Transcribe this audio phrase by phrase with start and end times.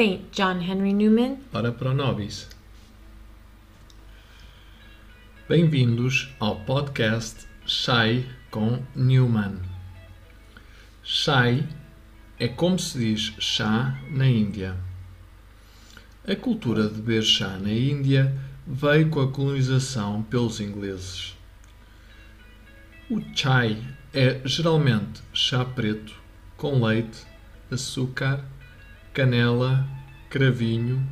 [0.00, 0.32] St.
[0.32, 1.36] John Henry Newman.
[1.52, 2.48] Para Pronobis.
[5.46, 9.60] Bem-vindos ao podcast Chai com Newman.
[11.02, 11.68] Chai
[12.38, 14.74] é como se diz chá na Índia.
[16.26, 18.34] A cultura de beber chá na Índia
[18.66, 21.36] veio com a colonização pelos ingleses.
[23.10, 23.76] O chai
[24.14, 26.14] é geralmente chá preto
[26.56, 27.26] com leite,
[27.70, 28.42] açúcar,
[29.12, 29.86] canela,
[30.30, 31.04] cravinho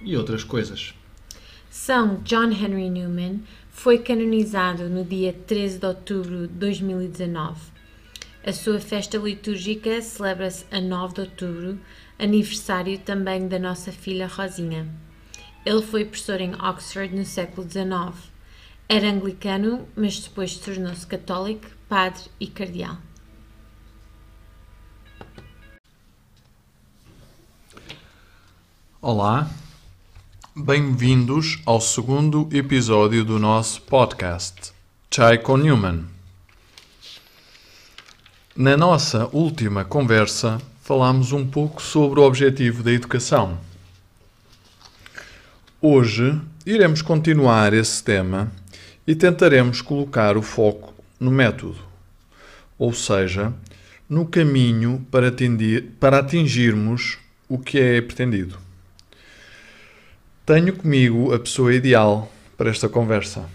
[0.00, 0.92] e outras coisas.
[1.70, 7.60] São John Henry Newman foi canonizado no dia 13 de outubro de 2019.
[8.44, 11.80] A sua festa litúrgica celebra-se a 9 de outubro,
[12.18, 14.88] aniversário também da nossa filha Rosinha.
[15.64, 18.32] Ele foi professor em Oxford no século XIX.
[18.88, 22.98] Era anglicano, mas depois tornou-se católico, padre e cardeal.
[29.08, 29.48] Olá,
[30.52, 34.72] bem-vindos ao segundo episódio do nosso podcast
[35.14, 36.06] Chai com Newman.
[38.56, 43.56] Na nossa última conversa, falámos um pouco sobre o objetivo da educação.
[45.80, 48.50] Hoje iremos continuar esse tema
[49.06, 51.78] e tentaremos colocar o foco no método,
[52.76, 53.54] ou seja,
[54.10, 57.18] no caminho para, atingir, para atingirmos
[57.48, 58.65] o que é pretendido.
[60.46, 63.50] Tenho comigo a pessoa ideal para esta conversa.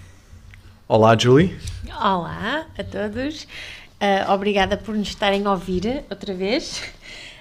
[0.90, 1.58] Olá, Julie.
[1.88, 3.44] Olá a todos.
[3.44, 6.84] Uh, obrigada por nos estarem a ouvir outra vez.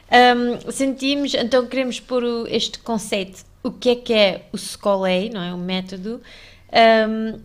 [0.08, 5.30] Um, sentimos, então queremos pôr o, este conceito, o que é que é o Scolei,
[5.30, 5.52] não é?
[5.52, 6.20] O método,
[7.08, 7.40] um,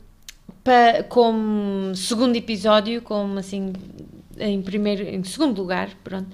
[0.63, 3.73] pa, como segundo episódio, como assim,
[4.37, 6.29] em primeiro, em segundo lugar, pronto,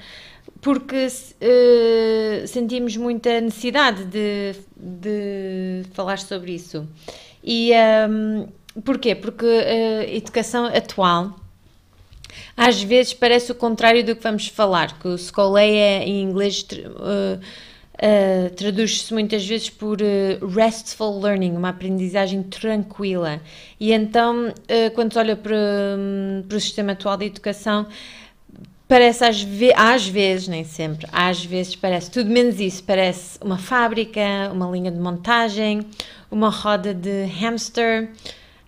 [0.62, 6.88] porque uh, sentimos muita necessidade de, de falar sobre isso.
[7.44, 7.72] E
[8.10, 8.48] um,
[8.84, 9.16] porquê?
[9.16, 11.42] Porque a educação atual
[12.56, 17.40] às vezes parece o contrário do que vamos falar, que o Scoleia em inglês uh,
[17.40, 23.42] uh, traduz-se muitas vezes por uh, restful learning, uma aprendizagem tranquila.
[23.80, 24.54] E então,
[24.96, 25.56] quando se olha para,
[25.98, 27.88] um, para o sistema atual de educação,
[28.91, 33.57] parece às, ve às vezes, nem sempre, às vezes parece tudo menos isso, parece uma
[33.57, 34.19] fábrica,
[34.52, 35.85] uma linha de montagem,
[36.29, 38.09] uma roda de hamster,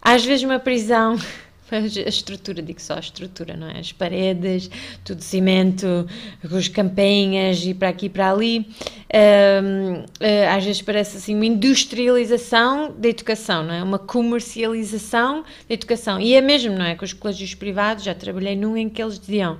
[0.02, 1.18] às vezes uma prisão,
[1.70, 3.80] a estrutura, digo só a estrutura, não é?
[3.80, 4.72] As paredes,
[5.04, 6.08] tudo cimento,
[6.42, 8.66] as campainhas e para aqui e para ali.
[9.14, 13.84] Um, eh, às vezes parece assim uma industrialização da educação, não é?
[13.84, 16.18] Uma comercialização da educação.
[16.18, 16.96] E é mesmo, não é?
[16.96, 19.60] Com os colégios privados, já trabalhei num em que eles diziam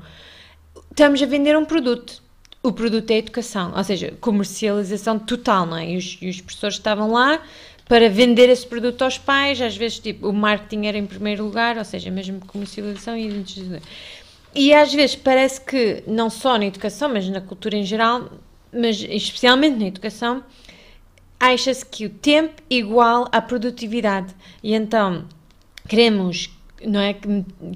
[0.94, 2.22] estamos a vender um produto.
[2.62, 5.92] O produto é a educação, ou seja, comercialização total, não é?
[5.92, 7.42] E os, e os professores estavam lá
[7.86, 11.78] para vender esse produto aos pais, às vezes tipo, o marketing era em primeiro lugar,
[11.78, 13.82] ou seja, mesmo comercialização e
[14.56, 18.30] e às vezes parece que não só na educação, mas na cultura em geral,
[18.72, 20.44] mas especialmente na educação,
[21.40, 24.34] acha-se que o tempo igual à produtividade.
[24.62, 25.26] E então
[25.90, 26.52] queremos
[26.86, 27.28] não é que,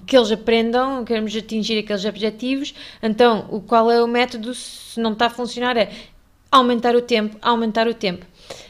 [0.05, 2.73] que eles aprendam, queremos atingir aqueles objetivos.
[3.01, 5.89] Então, o qual é o método se não está a funcionar é
[6.51, 8.25] aumentar o tempo, aumentar o tempo.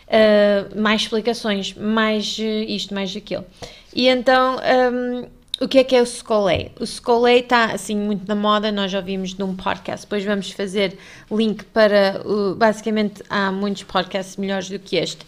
[0.07, 3.45] Uh, mais explicações, mais uh, isto, mais aquilo.
[3.93, 4.57] E então,
[4.93, 5.27] um,
[5.59, 6.71] o que é que é o Scolei?
[6.79, 10.97] O Scolei está assim muito na moda, nós já vimos num podcast, depois vamos fazer
[11.31, 15.25] link para, uh, basicamente há muitos podcasts melhores do que este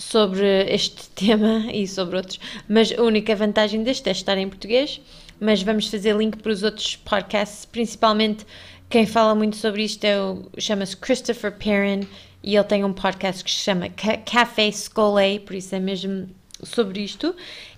[0.00, 5.00] sobre este tema e sobre outros, mas a única vantagem deste é estar em português,
[5.38, 8.44] mas vamos fazer link para os outros podcasts, principalmente
[8.88, 10.16] quem fala muito sobre isto é
[10.58, 12.08] chama-se Christopher Perrin,
[12.42, 13.88] e ele tem um podcast que se chama
[14.24, 16.28] Café Scolé, por isso é mesmo
[16.62, 17.34] sobre isto.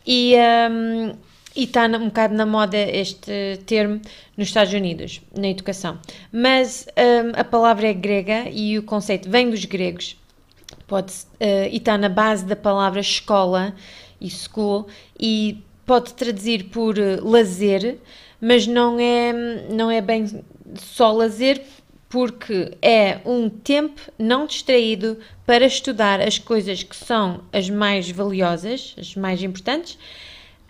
[0.07, 0.35] E
[0.71, 1.17] um,
[1.55, 4.01] está um bocado na moda este termo
[4.37, 5.99] nos Estados Unidos, na educação.
[6.33, 10.17] Mas um, a palavra é grega e o conceito vem dos gregos.
[10.93, 13.75] Pode, uh, e está na base da palavra escola
[14.21, 14.87] e school
[15.19, 17.97] e pode traduzir por uh, lazer,
[18.39, 19.33] mas não é,
[19.71, 20.45] não é bem
[20.75, 21.63] só lazer
[22.11, 25.17] porque é um tempo não distraído
[25.47, 29.99] para estudar as coisas que são as mais valiosas, as mais importantes.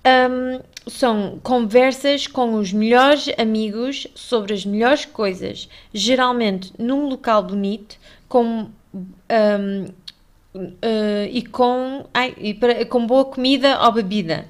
[0.07, 7.99] Um, são conversas com os melhores amigos sobre as melhores coisas, geralmente num local bonito,
[8.29, 9.87] com, um,
[10.55, 14.47] uh, e, com, ai, e para, com boa comida ou bebida.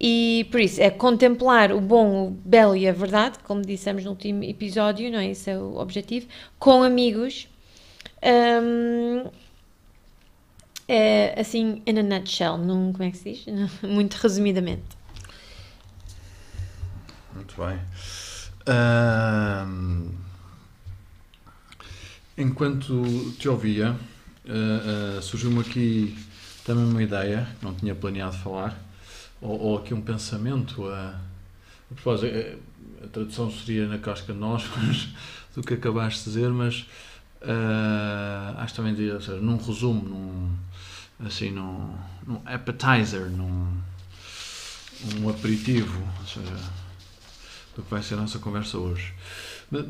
[0.00, 4.10] E por isso é contemplar o bom, o belo e a verdade, como dissemos no
[4.10, 5.30] último episódio, não é?
[5.30, 6.26] Esse é o objetivo,
[6.58, 7.48] com amigos,
[8.22, 9.30] Um,
[10.86, 13.46] é, assim, in a nutshell, num, como é que se diz?
[13.82, 14.98] Muito resumidamente.
[17.34, 17.78] Muito bem.
[22.36, 23.96] enquanto te ouvia,
[24.46, 26.16] uh, surgiu-me aqui
[26.64, 28.78] também uma ideia, que não tinha planeado falar,
[29.40, 30.86] ou, ou aqui um pensamento.
[30.88, 31.18] A
[31.94, 34.64] propósito, a, a tradução seria na casca de nós,
[35.54, 36.86] do que acabaste de dizer, mas
[37.42, 41.94] uh, acho também diria, ou seja, num resumo, num, assim, num,
[42.26, 43.80] num appetizer, num
[45.18, 46.56] um aperitivo, ou seja,
[47.74, 49.12] do que vai ser a nossa conversa hoje.
[49.70, 49.84] Mas,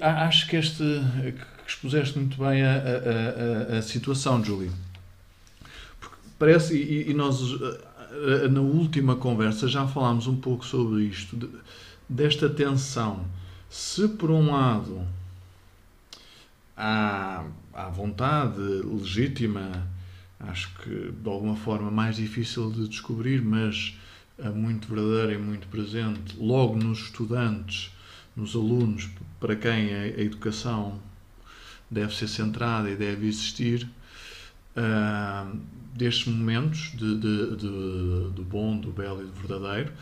[0.00, 0.82] acho que este
[1.74, 4.70] expuseste muito bem a, a, a, a situação, Julie.
[6.00, 7.40] Porque parece, e, e, nós
[8.50, 11.48] na última conversa já falámos um pouco sobre isto, de,
[12.08, 13.24] desta tensão.
[13.68, 15.06] Se por um lado
[16.76, 19.88] há, há vontade legítima,
[20.38, 23.96] acho que de alguma forma mais difícil de descobrir, mas
[24.54, 27.92] muito verdadeira e muito presente, logo nos estudantes,
[28.36, 29.08] nos alunos,
[29.38, 30.98] para quem a, educação
[31.92, 33.88] deve ser centrada e deve existir,
[34.76, 35.58] uh,
[35.94, 39.92] destes momentos de, de, de, do bom, do belo e do verdadeiro.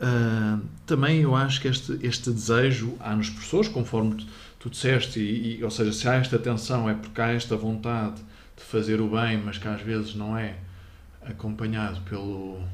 [0.00, 4.26] Uh, também eu acho que este, este desejo há nos professores, conforme tu,
[4.60, 8.16] tu disseste, e, e, ou seja, se há esta tensão é porque há esta vontade
[8.56, 10.56] de fazer o bem, mas que às vezes não é
[11.22, 12.64] acompanhado pelo, uh,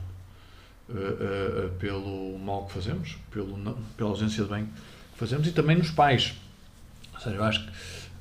[0.90, 5.90] uh, pelo mal que fazemos, pelo, pela ausência de bem que fazemos, e também nos
[5.90, 6.34] pais.
[7.14, 7.72] Ou seja, eu acho que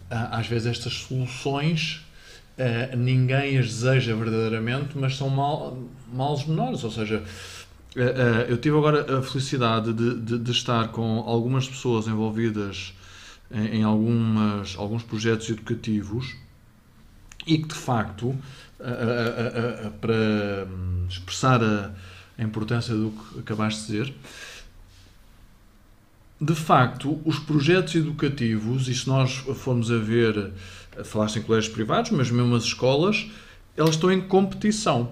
[0.09, 2.05] às vezes estas soluções
[2.55, 5.77] Uh, ninguém as deseja verdadeiramente, mas são mal,
[6.13, 6.85] males menores.
[6.85, 8.03] Ou seja, uh, uh,
[8.47, 12.93] eu tive agora a felicidade de, de, de, estar com algumas pessoas envolvidas
[13.51, 16.33] em, em algumas, alguns projetos educativos
[17.45, 18.33] e que, de facto,
[19.99, 21.91] para hum, expressar a,
[22.37, 24.15] a importância do que acabaste de dizer,
[26.39, 30.51] de facto, os projetos educativos, e se nós formos a ver
[31.03, 33.29] falaste em colégios privados, mas mesmo as escolas,
[33.75, 35.11] elas estão em competição.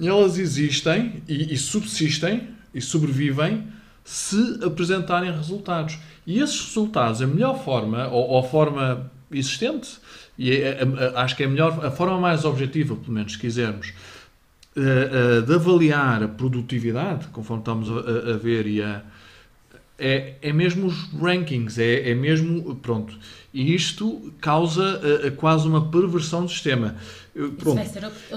[0.00, 3.66] Elas existem e, e subsistem e sobrevivem
[4.04, 5.98] se apresentarem resultados.
[6.26, 9.98] E esses resultados, a melhor forma, ou, ou a forma existente,
[10.38, 13.32] e é, é, é, acho que é a melhor, a forma mais objetiva, pelo menos,
[13.32, 13.92] se quisermos,
[14.76, 19.02] uh, uh, de avaliar a produtividade, conforme estamos a ver, e a,
[20.02, 23.16] é, é mesmo os rankings, é, é mesmo, pronto,
[23.54, 26.96] e isto causa uh, quase uma perversão do sistema.
[27.58, 27.80] Pronto.
[27.80, 27.90] Isso,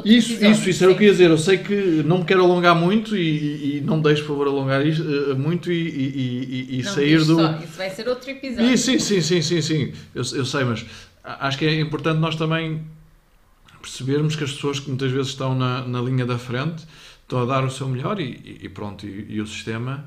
[0.06, 1.30] isso, episódio, isso, isso era o que ia dizer.
[1.30, 1.76] Eu sei que
[2.06, 5.72] não me quero alongar muito e, e não deixo, por favor, alongar isto, uh, muito
[5.72, 7.36] e, e, e sair do.
[7.36, 8.72] Só, isso vai ser outro episódio.
[8.72, 9.94] E, sim, sim, sim, sim, sim.
[10.14, 10.86] Eu, eu sei, mas
[11.24, 12.82] acho que é importante nós também
[13.82, 16.86] percebermos que as pessoas que muitas vezes estão na, na linha da frente
[17.24, 20.06] estão a dar o seu melhor e, e pronto, e, o sistema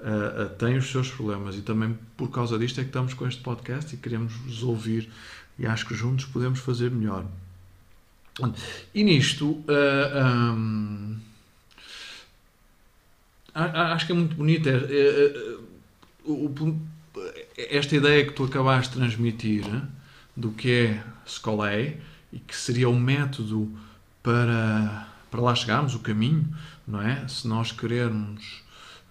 [0.00, 3.42] uh, tem os seus problemas e também por causa disto é que estamos com este
[3.42, 5.10] podcast e queremos vos ouvir
[5.58, 7.24] e acho que juntos podemos fazer melhor.
[8.94, 11.18] E nisto, uh, um,
[13.54, 15.32] acho que é muito bonito é, é,
[17.56, 19.64] é, esta ideia que tu acabaste de transmitir
[20.36, 22.00] do que é Scolei
[22.32, 23.70] e que seria o método
[24.22, 26.48] para, para lá chegarmos, o caminho,
[26.86, 27.26] não é?
[27.28, 28.62] Se nós querermos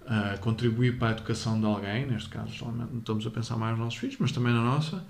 [0.09, 2.51] uh, contribuir para a educação de alguém, neste caso,
[2.97, 5.03] estamos a pensar mais nos nossos filhos, mas também na nossa,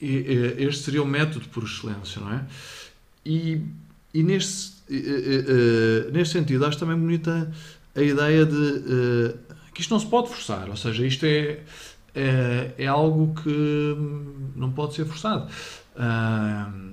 [0.00, 2.44] e, e, este seria o método por excelência, não é?
[3.24, 3.60] E,
[4.12, 4.74] e neste,
[6.12, 7.50] neste sentido, acho também bonita
[7.94, 9.34] a ideia de
[9.72, 11.60] que isto não se pode forçar, ou seja, isto é,
[12.14, 13.96] é, é algo que
[14.54, 15.50] não pode ser forçado.
[15.94, 16.92] Uh,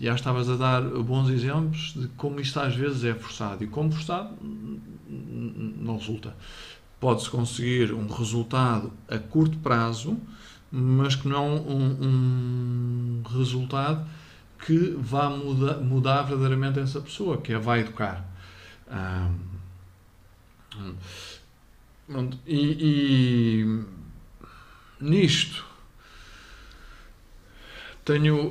[0.00, 3.90] já estavas a dar bons exemplos de como isto às vezes é forçado e como
[3.90, 4.36] forçado
[5.08, 6.34] não resulta.
[6.98, 10.18] Pode-se conseguir um resultado a curto prazo,
[10.70, 14.06] mas que não um, um resultado
[14.64, 18.24] que vá muda, mudar verdadeiramente essa pessoa, que a vai educar.
[22.46, 23.84] e, e
[25.00, 25.64] nisto
[28.04, 28.50] tenho.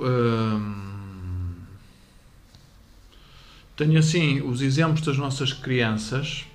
[3.76, 6.46] Tenho assim os exemplos das nossas crianças,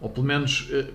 [0.00, 0.88] ou pelo menos eh,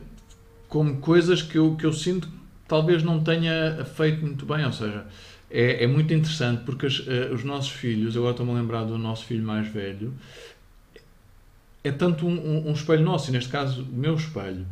[0.67, 2.33] como coisas que eu, que eu sinto que
[2.67, 4.65] talvez não tenha feito muito bem.
[4.65, 5.05] Ou seja,
[5.49, 8.97] é, é muito interessante porque as, eh, os nossos filhos, agora estou-me a lembrar do
[8.97, 10.13] nosso filho mais velho,
[11.83, 14.65] é tanto um, um, espelho nosso, e neste caso o meu espelho.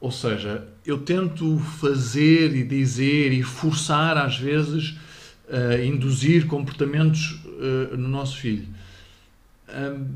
[0.00, 4.90] Ou seja, eu tento fazer e dizer e forçar às vezes
[5.48, 8.68] uh, induzir comportamentos uh, no nosso filho,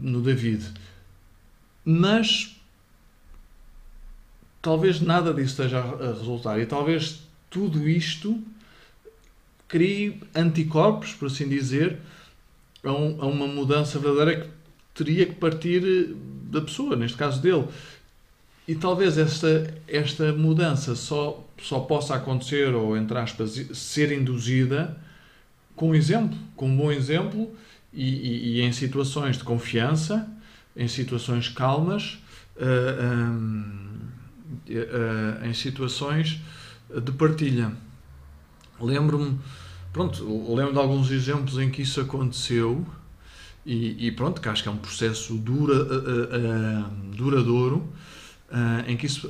[0.02, 0.64] no David.
[1.84, 2.56] Mas
[4.60, 8.42] talvez nada disso esteja a resultar e talvez tudo isto
[9.66, 11.98] crie anticorpos, por assim dizer,
[12.84, 14.48] a, um, a uma mudança verdadeira que
[14.94, 16.14] teria que partir
[16.50, 17.66] da pessoa, neste caso dele.
[18.66, 24.96] E talvez esta, esta mudança só, só possa acontecer, ou entre aspas, ser induzida
[25.74, 27.50] com um exemplo, com um bom exemplo
[27.92, 30.28] e, e, e em situações de confiança,
[30.76, 32.18] em situações calmas,
[32.56, 33.34] uh,
[34.68, 36.40] uh, em situações
[37.02, 37.72] de partilha.
[38.80, 39.38] Lembro-me,
[39.92, 42.86] pronto, lembro de alguns exemplos em que isso aconteceu
[43.66, 47.92] e, e pronto, que acho que é um processo dura, uh, duradouro
[48.86, 49.28] em que isso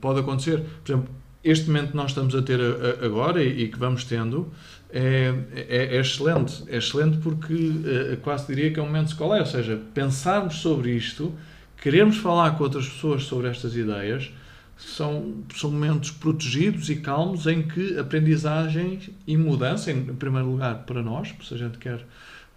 [0.00, 0.64] pode acontecer.
[0.82, 1.14] Por exemplo,
[1.48, 2.60] este momento que nós estamos a ter
[3.02, 4.52] agora e, e que vamos tendo
[4.90, 6.64] é, é, é, excelente.
[6.68, 10.56] É excelente porque uh, quase diria que é um momento de escola, ou seja, pensarmos
[10.56, 11.34] sobre isto,
[11.80, 14.30] queremos falar com outras pessoas sobre estas ideias,
[14.76, 21.02] são, são momentos protegidos e calmos em que aprendizagem e mudança, em, primeiro lugar, para
[21.02, 22.04] nós, se a gente quer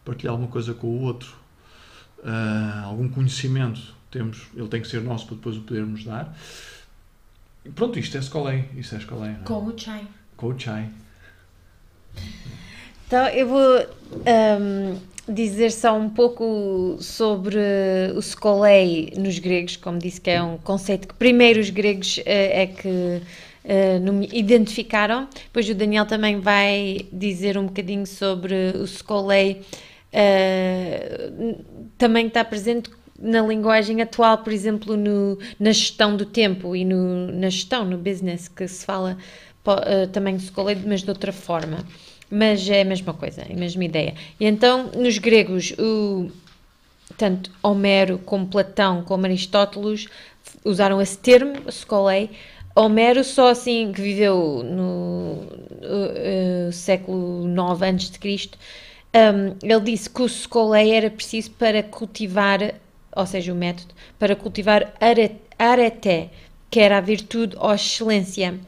[0.04, 1.34] partilhar alguma coisa com o outro,
[2.20, 3.82] uh, algum conhecimento,
[4.12, 6.36] temos, ele tem que ser nosso para depois o podermos dar.
[7.76, 9.32] Pronto, isto é escolei, isto é escolei.
[9.32, 9.36] É?
[9.46, 10.08] Com o chai.
[10.36, 10.90] Com o chai.
[13.08, 13.80] Então eu vou
[14.60, 17.60] um, dizer só um pouco sobre
[18.16, 22.24] o skolei nos gregos, como disse que é um conceito que primeiro os gregos uh,
[22.26, 29.62] é que uh, identificaram, depois o Daniel também vai dizer um bocadinho sobre o skolei
[30.14, 31.64] uh,
[31.98, 37.32] também está presente na linguagem atual, por exemplo, no, na gestão do tempo e no,
[37.32, 39.18] na gestão, no business, que se fala
[39.68, 41.86] uh, também do skolei, mas de outra forma
[42.32, 44.14] mas é a mesma coisa, é a mesma ideia.
[44.40, 46.30] E então, nos gregos, o,
[47.18, 50.08] tanto Homero como Platão como Aristóteles
[50.64, 52.30] usaram esse termo, skolei.
[52.76, 55.44] Homero só assim que viveu no
[55.84, 58.58] uh, uh, século IX de Cristo,
[59.14, 62.76] um, ele disse que o skolei era preciso para cultivar,
[63.16, 64.94] ou seja, o método, para cultivar
[65.58, 66.30] areté,
[66.70, 68.60] que era a virtude ou excelência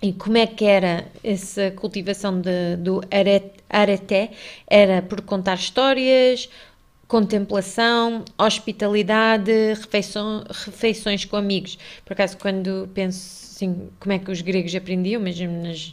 [0.00, 3.00] e como é que era essa cultivação de, do
[3.68, 4.30] areté?
[4.66, 6.48] Era por contar histórias,
[7.08, 11.78] contemplação, hospitalidade, refeição, refeições com amigos.
[12.04, 13.18] Por acaso, quando penso
[13.56, 15.92] assim, como é que os gregos aprendiam, mesmo nas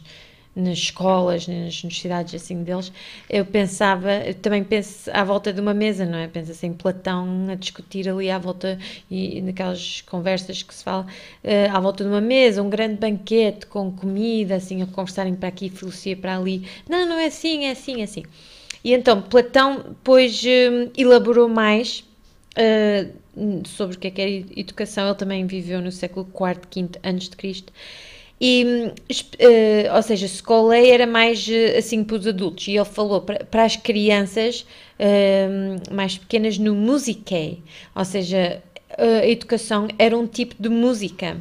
[0.56, 2.90] nas escolas, nas universidades assim deles,
[3.28, 6.26] eu pensava, eu também penso à volta de uma mesa, não é?
[6.26, 8.78] Penso assim, Platão a discutir ali à volta
[9.10, 11.06] e naquelas conversas que se fala
[11.44, 15.50] uh, à volta de uma mesa, um grande banquete com comida, assim, a conversarem para
[15.50, 16.66] aqui, filosofia para ali.
[16.88, 18.22] Não, não é assim, é assim, é assim.
[18.82, 22.02] E então Platão depois uh, elaborou mais
[22.56, 25.06] uh, sobre o que é que era educação.
[25.06, 27.70] Ele também viveu no século IV, V antes de Cristo
[28.40, 32.68] e, uh, ou seja, Scolei era mais uh, assim para os adultos.
[32.68, 34.66] E ele falou para, as crianças
[35.00, 37.62] uh, mais pequenas no musiquei,
[37.94, 38.62] ou seja,
[38.98, 41.36] a educação era um tipo de música,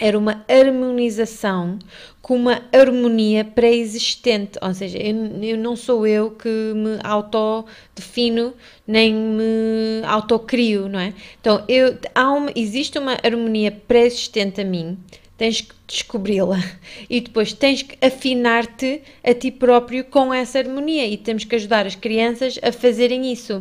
[0.00, 1.78] era uma harmonização
[2.22, 8.54] com uma harmonia pré-existente, ou seja, eu, eu, não sou eu que me autodefino
[8.86, 11.12] nem me autocrio, não é?
[11.40, 14.96] Então, eu, uma, existe uma harmonia pré-existente a mim
[15.42, 16.62] tens que descobri-la
[17.10, 21.84] e depois tens que afinar-te a ti próprio com essa harmonia e temos que ajudar
[21.84, 23.60] as crianças a fazerem isso.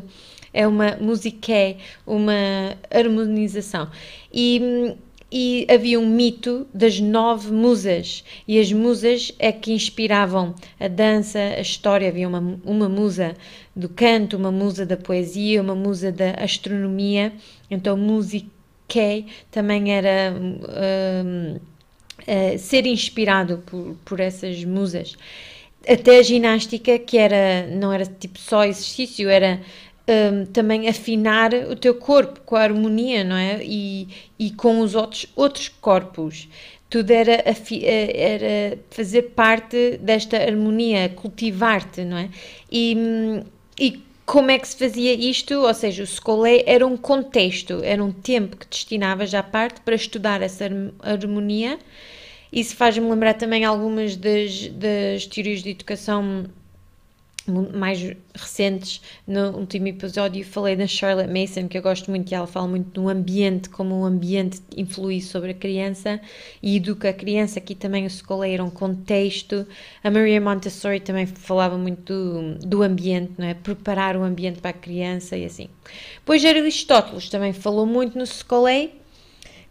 [0.53, 3.89] É uma musiqué, uma harmonização.
[4.31, 4.93] E,
[5.31, 11.39] e havia um mito das nove musas e as musas é que inspiravam a dança,
[11.39, 12.09] a história.
[12.09, 13.33] Havia uma, uma musa
[13.75, 17.33] do canto, uma musa da poesia, uma musa da astronomia.
[17.71, 20.31] Então, musiqué também era.
[20.39, 21.70] Um,
[22.27, 25.15] uh, ser inspirado por, por essas musas.
[25.87, 29.61] Até a ginástica, que era, não era tipo só exercício, era
[30.07, 33.63] um, também afinar o teu corpo com a harmonia, não é?
[33.63, 36.47] E, e com os outros, outros corpos.
[36.89, 42.29] Tudo era, eh, era fazer parte desta harmonia, cultivar-te, não é?
[42.69, 43.43] E,
[43.79, 45.53] e como é que se fazia isto?
[45.55, 49.95] Ou seja, o Scolé era um contexto, era um tempo que destinavas à parte para
[49.95, 50.65] estudar essa
[51.03, 51.77] harmonia
[52.51, 56.45] isso faz-me lembrar também algumas das, das teorias de educação
[57.47, 57.99] mais
[58.35, 59.01] recentes.
[59.27, 62.89] No último episódio falei da Charlotte Mason, que eu gosto muito, e ela fala muito
[62.91, 66.19] do ambiente, como o ambiente influi sobre a criança
[66.61, 67.59] e educa a criança.
[67.59, 69.65] Aqui também o Scolei era um contexto.
[70.03, 73.53] A Maria Montessori também falava muito do, do ambiente, não é?
[73.53, 75.69] Preparar o ambiente para a criança e assim.
[76.25, 79.01] Pois Aristóteles também falou muito no Scolei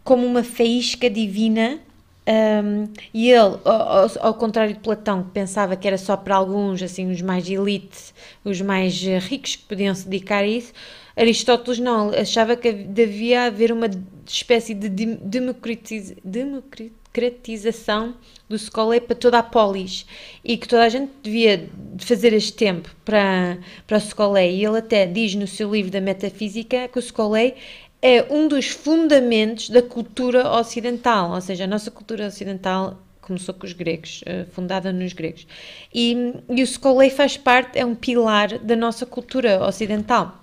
[0.03, 1.79] como uma faísca divina
[2.27, 6.81] um, e ele, ao, ao, contrário de Platão, que pensava que era só para alguns,
[6.81, 8.13] assim, os mais elite,
[8.45, 10.71] os mais eh, ricos que podiam se dedicar a isso,
[11.15, 13.89] Aristóteles não, achava que devia haver uma
[14.25, 18.15] espécie de democratiz, democratização
[18.47, 20.05] do Scolé para toda a polis
[20.43, 24.51] e que toda a gente devia fazer este tempo para, para o Scolé.
[24.51, 27.55] E ele até diz no seu livro da Metafísica que o Scolé
[28.01, 33.65] é um dos fundamentos da cultura ocidental, ou seja, a nossa cultura ocidental começou com
[33.65, 35.47] os gregos, eh, fundada nos gregos.
[35.93, 40.35] E, e o Scolei faz parte, é um pilar da nossa cultura ocidental.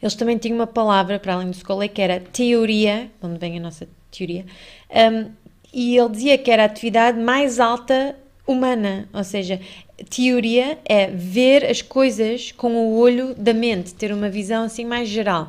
[0.00, 3.60] Eles também tinham uma palavra, para além do Scolei, que era teoria, onde vem a
[3.60, 4.46] nossa teoria,
[4.90, 5.30] um,
[5.72, 8.14] e ele dizia que era a atividade mais alta
[8.46, 9.60] humana, ou seja,
[10.10, 15.08] teoria é ver as coisas com o olho da mente, ter uma visão assim mais
[15.08, 15.48] geral.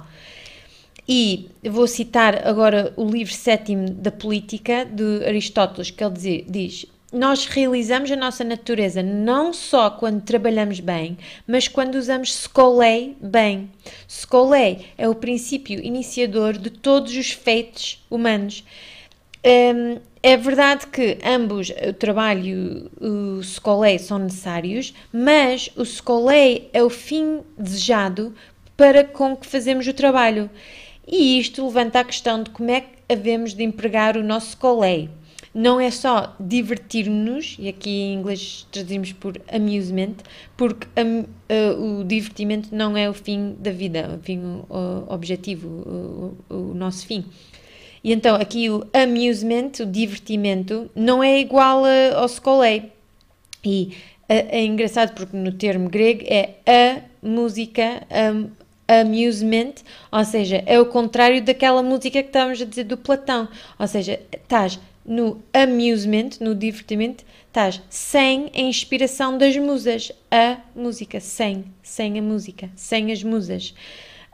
[1.08, 7.46] E vou citar agora o livro sétimo da Política de Aristóteles, que ele diz: Nós
[7.46, 13.70] realizamos a nossa natureza não só quando trabalhamos bem, mas quando usamos scolei bem.
[14.10, 18.64] Scolei é o princípio iniciador de todos os feitos humanos.
[19.46, 26.70] Um, é verdade que ambos, o trabalho e o scolei, são necessários, mas o scolei
[26.72, 28.34] é o fim desejado
[28.78, 30.50] para com que fazemos o trabalho.
[31.08, 35.10] E isto levanta a questão de como é que havemos de empregar o nosso colei.
[35.54, 40.16] Não é só divertir-nos, e aqui em inglês traduzimos por amusement,
[40.58, 45.68] porque uh, o divertimento não é o fim da vida, o fim o, o objetivo,
[45.68, 47.24] o, o, nosso fim.
[48.04, 52.92] E então aqui o amusement, o divertimento, não é igual a, ao scolei.
[53.64, 53.94] E
[54.28, 58.02] é, é engraçado porque no termo grego é a música,
[58.88, 59.76] amusement,
[60.12, 63.48] ou seja, é o contrário daquela música que estávamos a dizer do Platão,
[63.80, 71.20] ou seja, estás no amusement, no divertimento, estás sem a inspiração das musas, a música,
[71.20, 73.74] sem, sem a música, sem as musas.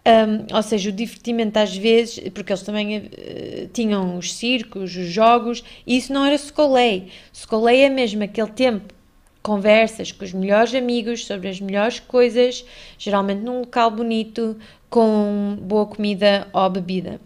[0.05, 5.07] Um, ou seja, o divertimento às vezes, porque eles também uh, tinham os circos, os
[5.07, 7.09] jogos, e isso não era Scolei.
[7.33, 8.93] Scolei é mesmo aquele tempo
[9.41, 12.65] conversas com os melhores amigos sobre as melhores coisas,
[12.97, 14.57] geralmente num local bonito,
[14.89, 17.19] com boa comida ou bebida.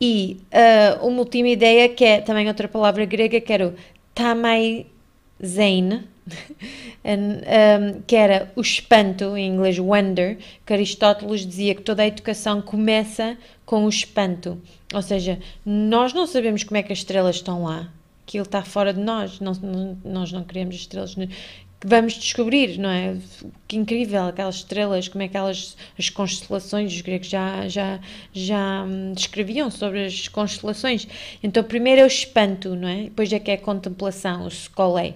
[0.00, 3.74] E uh, uma última ideia, que é também outra palavra grega, que era o
[4.14, 6.04] tamaizein,
[7.04, 12.60] um, que era o espanto, em inglês wonder, que Aristóteles dizia que toda a educação
[12.60, 14.60] começa com o espanto.
[14.94, 17.90] Ou seja, nós não sabemos como é que as estrelas estão lá,
[18.28, 21.16] aquilo está fora de nós, não, não, nós não queremos estrelas
[21.84, 23.16] vamos descobrir, não é?
[23.68, 28.00] Que incrível, aquelas estrelas, como é que elas, as constelações, os gregos já, já,
[28.32, 31.06] já hum, descreviam sobre as constelações.
[31.42, 33.04] Então, primeiro é o espanto, não é?
[33.04, 35.14] Depois é que é a contemplação, o scolei.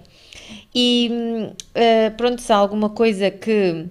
[0.75, 3.87] E uh, pronto, se há alguma coisa que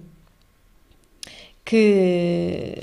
[1.64, 2.74] que,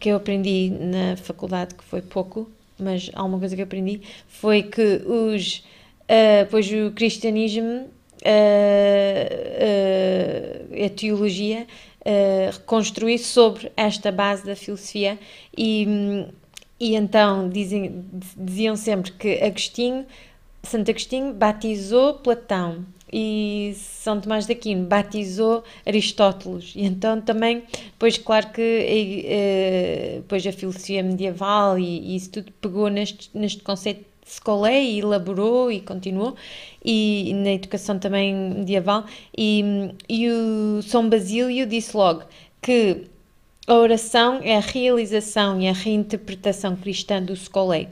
[0.00, 4.62] que eu aprendi na faculdade, que foi pouco, mas há uma coisa que aprendi, foi
[4.62, 5.64] que os,
[6.02, 7.88] uh, pois o cristianismo, uh,
[10.84, 11.66] a teologia,
[12.50, 15.16] reconstruí sobre esta base da filosofia
[15.56, 15.86] e,
[16.80, 18.04] e então dizem,
[18.36, 20.04] diziam sempre que Agostinho,
[20.64, 26.72] Santo Agostinho batizou Platão e São Tomás de Aquino batizou Aristóteles.
[26.74, 27.64] E então também,
[27.98, 33.62] pois claro que eh, pois a filosofia medieval e, e, isso tudo pegou neste, neste
[33.62, 36.34] conceito de Scolei e elaborou e continuou
[36.84, 39.04] e, na educação também medieval.
[39.36, 39.62] E,
[40.08, 42.22] e o São Basílio disse logo
[42.62, 43.06] que
[43.66, 47.88] a oração é a realização e a reinterpretação cristã do Scolei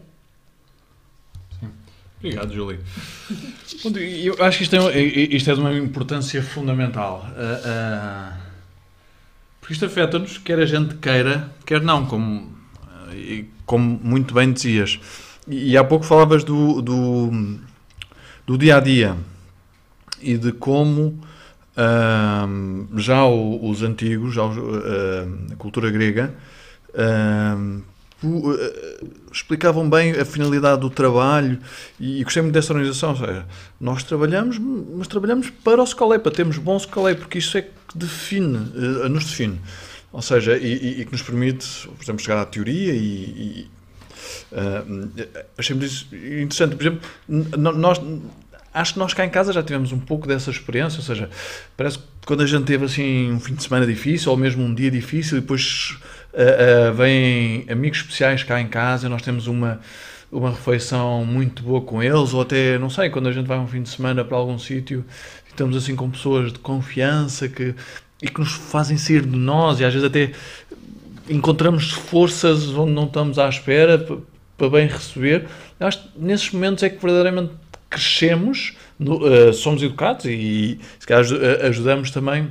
[2.20, 2.78] Obrigado, Júlio.
[4.22, 7.26] Eu acho que isto é, isto é de uma importância fundamental.
[7.30, 8.40] Uh, uh,
[9.58, 15.00] porque isto afeta-nos, quer a gente queira, quer não, como, uh, como muito bem dizias.
[15.48, 17.58] E, e, há pouco falavas do, do,
[18.46, 19.16] do dia a dia
[20.20, 21.18] e de como
[22.96, 26.34] já o, os antigos, já a cultura grega,
[26.90, 27.82] uh,
[29.32, 31.58] explicavam bem a finalidade do trabalho
[31.98, 33.10] e, e gostei muito dessa organização.
[33.10, 33.46] Ou seja,
[33.80, 37.96] nós trabalhamos, mas trabalhamos para o Scolei, para termos bom Scolei, porque isso é que
[37.96, 39.60] define, uh, nos define.
[40.12, 43.68] Ou seja, e, e, e, que nos permite, por exemplo, chegar à teoria e.
[44.52, 45.08] Uh,
[45.56, 46.74] achei isso interessante.
[46.74, 48.00] Por exemplo, nós,
[48.74, 51.30] acho que nós cá em casa já tivemos um pouco dessa experiência, ou seja,
[51.76, 54.74] parece que quando a gente teve assim um fim de semana difícil ou mesmo um
[54.74, 55.96] dia difícil e depois
[56.32, 59.80] uh, vêm amigos especiais cá em casa, nós temos uma
[60.32, 63.66] uma refeição muito boa com eles, ou até, não sei, quando a gente vai um
[63.66, 65.04] fim de semana para algum sítio,
[65.48, 67.74] estamos assim com pessoas de confiança que,
[68.22, 70.30] e que nos fazem sair de nós, e às vezes até
[71.28, 74.18] encontramos forças onde não estamos à espera para,
[74.56, 75.46] para bem receber.
[75.78, 77.52] Acho que nesses momentos é que verdadeiramente
[77.88, 81.24] crescemos, no, uh, somos educados e se calhar
[81.64, 82.48] ajudamos também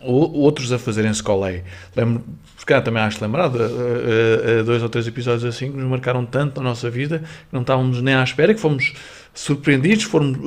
[0.00, 1.48] outros a fazerem escola.
[1.96, 2.24] Lembro,
[2.66, 6.60] calhar também acho lembrado, uh, uh, dois ou três episódios assim que nos marcaram tanto
[6.60, 8.92] na nossa vida que não estávamos nem à espera, que fomos
[9.32, 10.38] surpreendidos fomos,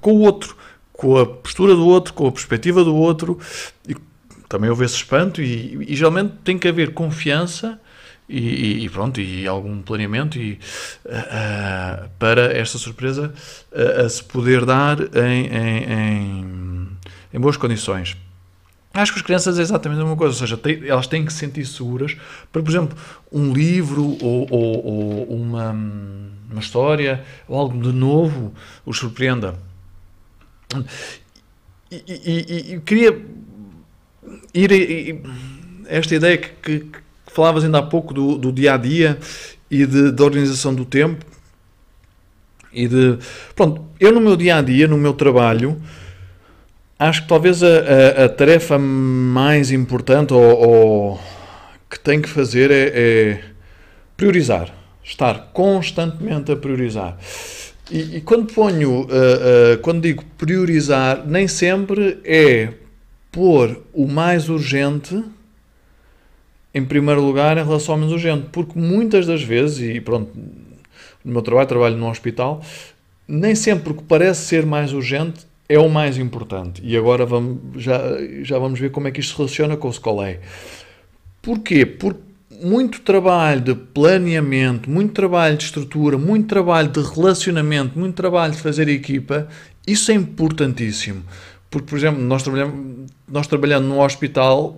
[0.00, 0.56] com o outro,
[0.92, 3.38] com a postura do outro, com a perspectiva do outro.
[3.88, 3.96] E
[4.48, 7.80] também houve esse espanto e, e geralmente tem que haver confiança
[8.30, 10.58] e, e, pronto, e algum planeamento e,
[11.04, 13.32] uh, para esta surpresa
[13.72, 16.88] uh, a se poder dar em, em, em,
[17.34, 18.16] em, boas condições.
[18.92, 21.38] Acho que as crianças é exatamente a mesma coisa, ou seja, elas têm que se
[21.38, 22.16] sentir seguras
[22.50, 22.98] para, por exemplo,
[23.30, 24.86] um livro ou, ou,
[25.28, 28.52] ou uma, uma história ou algo de novo
[28.84, 29.54] os surpreenda.
[31.90, 33.24] E, e, e queria
[34.52, 34.70] ir
[35.88, 39.18] a esta ideia que, que falavas ainda há pouco do, do dia a dia
[39.70, 41.24] e de, da organização do tempo
[42.72, 43.18] e de.
[43.54, 45.80] Pronto, eu no meu dia a dia, no meu trabalho,
[47.00, 51.20] acho que talvez a, a, a tarefa mais importante ou, ou,
[51.88, 53.40] que tenho que fazer é, é,
[54.16, 54.74] priorizar.
[55.02, 57.18] Estar constantemente a priorizar.
[57.90, 62.74] E, e quando ponho, uh, uh, quando digo priorizar, nem sempre é
[63.32, 65.24] pôr o mais urgente
[66.72, 70.30] em primeiro lugar em relação ao menos urgente, porque muitas das vezes, e pronto,
[71.24, 72.62] no meu trabalho, trabalho num hospital,
[73.26, 76.82] nem sempre o que parece ser mais urgente é o mais importante.
[76.84, 78.00] E agora vamos, já,
[78.42, 80.40] já vamos ver como é que isto se relaciona com o Scolei.
[81.40, 81.86] Porquê?
[81.86, 82.20] Porque
[82.60, 88.58] muito trabalho de planeamento, muito trabalho de estrutura, muito trabalho de relacionamento, muito trabalho de
[88.58, 89.46] fazer equipa,
[89.86, 91.22] isso é importantíssimo.
[91.70, 94.76] Porque, por exemplo, nós trabalhamos, nós trabalhando no hospital,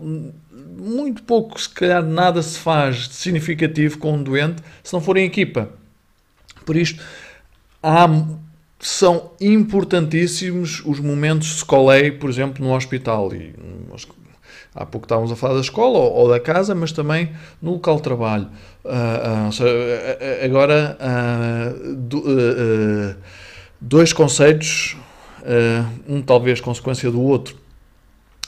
[0.77, 5.17] muito pouco, se calhar nada se faz de significativo com um doente se não for
[5.17, 5.71] em equipa.
[6.67, 7.03] Por isto,
[7.83, 8.07] há,
[8.83, 13.33] são importantíssimos os momentos de escolei, por exemplo, no hospital.
[13.33, 13.55] E,
[14.75, 17.31] há pouco estávamos a falar da escola ou, ou da casa, mas também
[17.63, 18.49] no local de trabalho.
[18.85, 22.25] Uh, uh, agora, uh, do,
[23.81, 24.97] dois conceitos,
[26.09, 27.57] um talvez consequência do outro,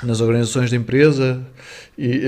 [0.03, 1.47] nas organizações de empresa
[1.97, 2.23] e,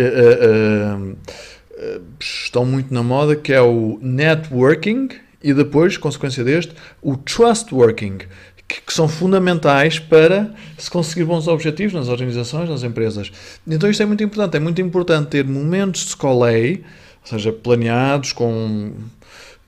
[2.21, 5.09] estão muito na moda, que é o networking
[5.47, 8.19] e depois, consequência deste, o trustworking,
[8.67, 13.31] que, que, são fundamentais para se conseguir bons objetivos nas organizações, nas empresas.
[13.65, 14.57] Então isto é muito importante.
[14.57, 16.83] É muito importante ter momentos de escolei,
[17.23, 18.91] ou seja, planeados, com,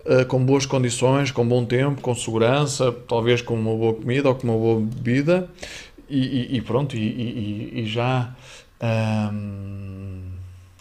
[0.04, 4.34] uh, com boas condições, com bom tempo, com segurança, talvez com uma boa comida ou
[4.34, 5.48] com uma boa bebida,
[6.10, 8.34] e, e, e pronto, e, e já
[9.32, 10.27] um,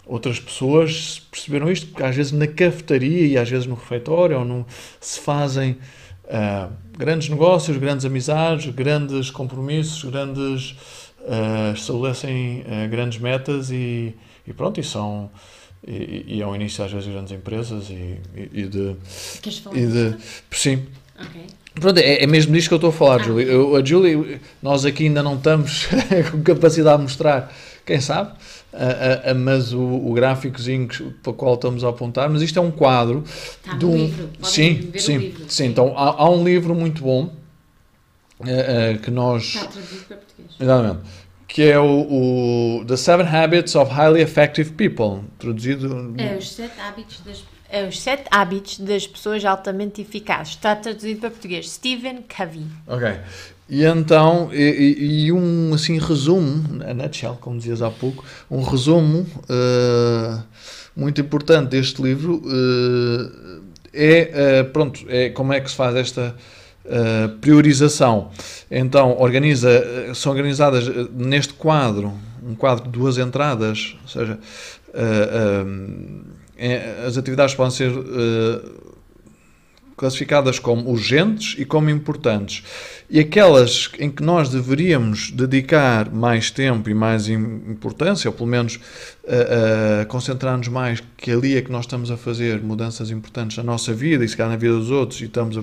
[0.08, 4.44] outras pessoas perceberam isto, porque às vezes na cafetaria e às vezes no refeitório ou
[4.44, 4.66] no,
[5.00, 5.72] se fazem
[6.24, 10.70] uh, grandes negócios, grandes amizades, grandes compromissos, grandes
[11.20, 14.14] uh, estabelecem uh, grandes metas e,
[14.46, 15.30] e pronto, e são
[15.86, 18.96] e, e é o início às vezes de grandes empresas e, e, de,
[19.40, 20.16] Queres falar e de
[20.50, 21.46] sim okay.
[21.80, 23.24] Pronto, é, é, mesmo disto que eu estou a falar, ah.
[23.24, 23.46] Julie.
[23.46, 25.86] Eu, a Julie, nós aqui ainda não estamos
[26.30, 27.54] com capacidade de mostrar,
[27.86, 28.32] quem sabe,
[28.72, 30.88] a, a, a, mas o, o gráficozinho
[31.22, 33.96] para o qual estamos a apontar, mas isto é um quadro Está de um.
[33.96, 34.30] Livro.
[34.42, 35.44] sim, sim, livro.
[35.48, 35.66] sim.
[35.66, 37.24] Então há, há, um livro muito bom
[38.40, 39.44] uh, uh, que nós.
[39.44, 40.50] Está traduzido para português.
[40.60, 41.00] Exatamente.
[41.46, 46.14] Que é o, o The Seven Habits of Highly Effective People, traduzido.
[46.18, 50.54] É, os sete hábitos das é os sete hábitos das pessoas altamente eficazes.
[50.54, 51.70] Está traduzido para português.
[51.70, 52.66] Stephen Covey.
[52.86, 53.20] Ok.
[53.68, 59.26] E então, e, e, um assim resumo, a nutshell, como dizias há pouco, um resumo
[59.44, 60.42] uh,
[60.96, 66.34] muito importante deste livro uh, é, uh, pronto, é como é que se faz esta
[67.42, 68.30] priorização.
[68.70, 69.68] Então, organiza,
[70.14, 74.38] são organizadas neste quadro, um quadro de duas entradas, ou seja,
[77.06, 77.92] as atividades podem ser
[79.98, 82.62] classificadas como urgentes e como importantes.
[83.10, 88.76] E aquelas em que nós deveríamos dedicar mais tempo e mais importância, ou pelo menos
[88.76, 93.64] uh, uh, concentrar-nos mais, que ali é que nós estamos a fazer mudanças importantes na
[93.64, 95.62] nossa vida e se calhar na vida dos outros e estamos a,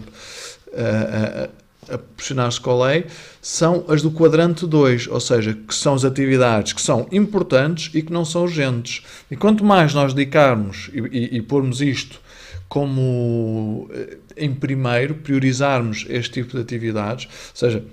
[1.89, 3.05] a, a pressionar Scolei,
[3.41, 8.01] são as do quadrante 2, ou seja, que são as atividades que são importantes e
[8.01, 9.01] que não são urgentes.
[9.31, 12.19] E quanto mais nós dedicarmos e, e, e pormos isto
[12.67, 17.83] como eh, em primeiro priorizarmos este tipo de atividades, ou seja,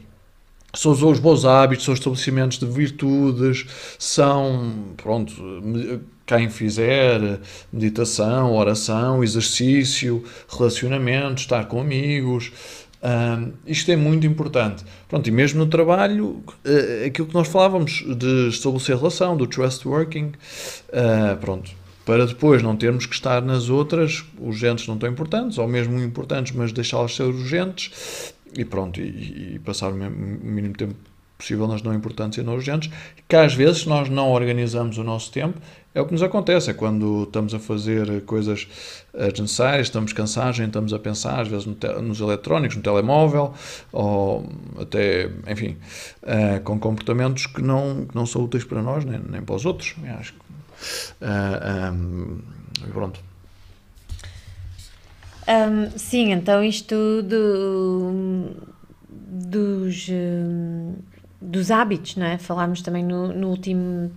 [0.74, 3.66] são os bons hábitos, são os estabelecimentos de virtudes,
[3.98, 5.32] são, pronto,
[6.24, 12.50] quem fizer meditação, oração, exercício, relacionamento, estar com amigos,
[13.02, 14.84] um, isto é muito importante.
[15.08, 19.86] Pronto, e mesmo no trabalho, uh, aquilo que nós falávamos de estabelecer relação, do trust
[19.86, 20.26] working,
[20.88, 21.72] uh, pronto,
[22.04, 26.52] para depois não termos que estar nas outras, urgentes não tão importantes, ou mesmo importantes,
[26.52, 30.94] mas deixá-las ser urgentes, e pronto, e, e passar o mínimo tempo
[31.38, 32.90] possível nas não importantes e não urgentes,
[33.28, 35.58] que às vezes nós não organizamos o nosso tempo,
[35.94, 38.66] é o que nos acontece, é quando estamos a fazer coisas
[39.12, 43.52] desnecessárias, estamos cansados, estamos a pensar, às vezes no nos eletrónicos, no telemóvel,
[43.92, 44.48] ou
[44.80, 45.76] até, enfim,
[46.22, 49.66] uh, com comportamentos que não, que não são úteis para nós, nem, nem para os
[49.66, 49.94] outros.
[50.02, 50.51] Eu acho que
[51.20, 52.40] Uh, ah, um,
[52.92, 53.20] pronto.
[55.48, 58.54] Um, sim, então isto do,
[59.08, 60.08] dos,
[61.40, 62.38] dos hábitos, não é?
[62.38, 64.12] Falámos também no, no último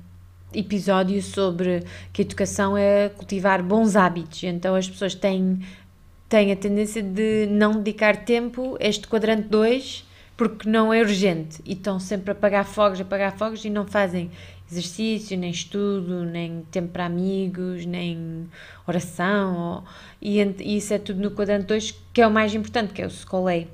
[0.54, 5.60] episódio sobre que a educação é cultivar bons hábitos, então as pessoas têm,
[6.30, 10.06] têm a tendência de não dedicar tempo a este quadrante 2
[10.38, 13.86] porque não é urgente e estão sempre a apagar fogos, a apagar fogos e não
[13.86, 14.30] fazem
[14.70, 18.48] exercício, nem estudo, nem tempo para amigos, nem
[18.88, 19.84] oração.
[20.22, 23.06] e, e, isso é tudo no quadrante 2, que é o mais importante, que é
[23.06, 23.68] o Scolei.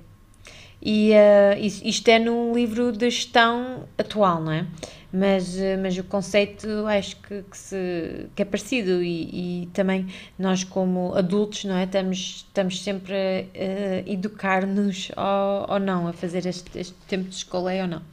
[0.82, 4.66] E uh, isto é num livro de gestão atual, não é?
[5.14, 10.08] Mas, uh, mas o conceito acho que, que, se, que é parecido e, e, também
[10.40, 11.84] nós como adultos, não é?
[11.84, 17.36] Estamos, estamos sempre a uh, educar-nos ou, ou não, a fazer este, este tempo de
[17.36, 18.11] escola ou não.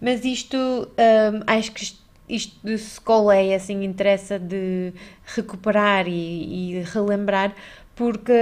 [0.00, 1.92] Mas isto, um, acho que
[2.28, 4.92] isto de Scolei, assim, interessa de
[5.24, 7.54] recuperar e, e relembrar,
[7.96, 8.32] porque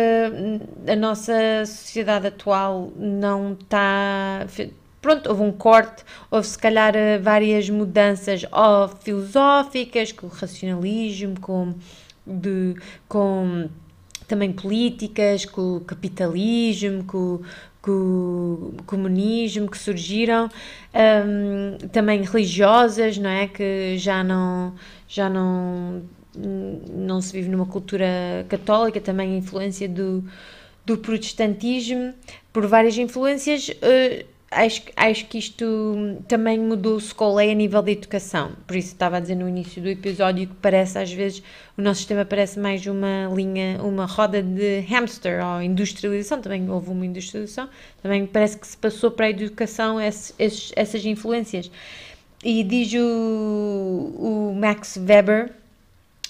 [0.87, 1.33] a nossa
[1.65, 4.47] sociedade atual não está
[5.01, 6.93] pronto, houve um corte, houve se calhar
[7.23, 8.43] várias mudanças
[9.03, 11.75] filosóficas, com o racionalismo, com,
[12.27, 12.75] de,
[13.09, 13.69] com
[14.27, 17.41] também políticas, com o capitalismo, com,
[17.81, 20.49] com o comunismo que surgiram,
[20.95, 23.47] um, também religiosas, não é?
[23.47, 24.75] Que já não,
[25.09, 26.03] já não,
[26.37, 28.07] não se vive numa cultura
[28.49, 30.25] católica, também a influência do,
[30.85, 32.13] do protestantismo,
[32.53, 33.69] por várias influências.
[33.69, 35.65] Uh, acho, acho que isto
[36.27, 38.53] também mudou o Scolei a nível da educação.
[38.67, 41.43] Por isso estava a dizer no início do episódio que parece às vezes
[41.77, 46.41] o nosso sistema parece mais uma linha, uma roda de hamster ou industrialização.
[46.41, 47.69] Também houve uma industrialização.
[48.03, 51.71] Também parece que se passou para a educação esses, essas influências.
[52.43, 55.53] E diz o, o Max Weber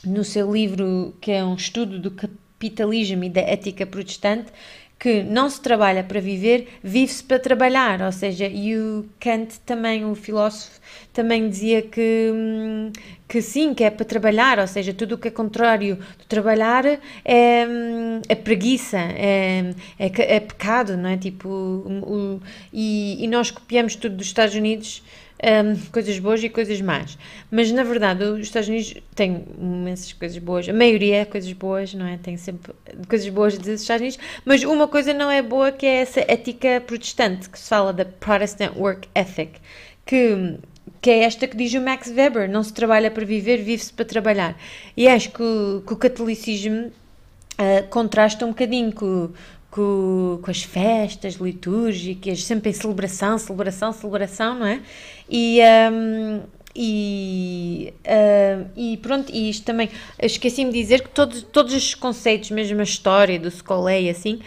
[0.05, 4.53] no seu livro que é um estudo do capitalismo e da ética protestante
[4.99, 8.01] que não se trabalha para viver, vive-se para trabalhar.
[8.03, 10.81] Ou seja, e o Kant também, o filósofo,
[11.13, 12.93] também dizia que, hum,
[13.29, 16.85] que sim, que é para trabalhar, ou seja, tudo o que é contrário do trabalhar
[16.87, 17.01] é,
[18.29, 21.17] é preguiça, é, é, é pecado, não é?
[21.17, 22.41] Tipo, o,
[22.73, 25.03] e, e nós copiamos tudo dos Estados Unidos
[25.42, 27.18] um, coisas boas e coisas más.
[27.51, 31.94] Mas na verdade, os Estados Unidos têm imensas coisas boas, a maioria é coisas boas,
[31.94, 32.16] não é?
[32.16, 32.72] Tem sempre
[33.09, 36.83] coisas boas dos Estados Unidos, mas uma coisa não é boa que é essa ética
[36.87, 39.61] protestante que se fala da Protestant Work Ethic,
[40.05, 40.59] que
[41.01, 44.05] que é esta que diz o Max Weber: não se trabalha para viver, vive-se para
[44.05, 44.57] trabalhar.
[44.96, 49.31] E acho que, que o catolicismo uh, contrasta um bocadinho com,
[49.77, 54.81] com, com, as festas litúrgicas, sempre em celebração, celebração, celebração, não é?
[55.29, 55.61] E,
[55.93, 56.41] um,
[56.75, 62.51] e, uh, e pronto, e isto também, esqueci-me de dizer que todos, todos os conceitos,
[62.51, 64.41] mesmo a história do Scolei, assim,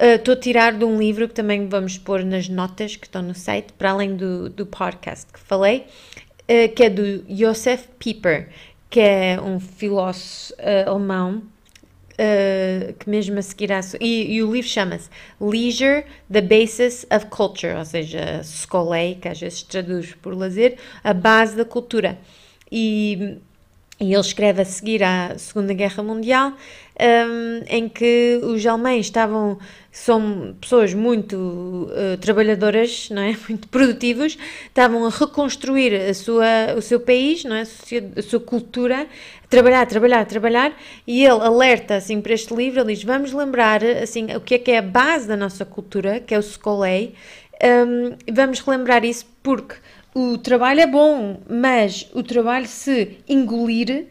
[0.00, 3.20] estou uh, a tirar de um livro que também vamos pôr nas notas que estão
[3.20, 5.84] no site, para além do, do podcast que falei,
[6.48, 8.48] uh, que é do Josef Pieper,
[8.88, 11.42] que é um filósofo uh, alemão
[12.22, 15.08] uh, que mesmo a seguir à, e, e o livro chama-se
[15.40, 21.12] Leisure, the Basis of Culture, ou seja, Scolei, que às vezes traduz por lazer, a
[21.12, 22.18] base da cultura.
[22.70, 23.38] E,
[24.02, 26.52] e ele escreve a seguir à Segunda Guerra Mundial,
[27.00, 29.58] um, em que os alemães estavam,
[29.92, 33.36] são pessoas muito uh, trabalhadoras, não é?
[33.48, 34.36] muito produtivos,
[34.66, 37.60] estavam a reconstruir a sua, o seu país, não é?
[37.60, 39.06] a, sua, a sua cultura,
[39.48, 44.34] trabalhar, trabalhar, trabalhar, e ele alerta assim para este livro, ele diz, vamos lembrar assim,
[44.34, 47.14] o que é que é a base da nossa cultura, que é o Skolei,
[47.62, 49.76] um, vamos relembrar isso porque
[50.14, 54.06] o trabalho é bom, mas o trabalho se engolir